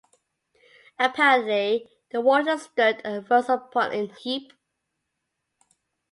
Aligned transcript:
Apparently 0.97 1.87
the 2.09 2.21
water 2.21 2.57
stood 2.57 3.01
and 3.05 3.29
rose 3.29 3.49
upon 3.49 3.93
an 3.93 4.09
heap. 4.09 4.51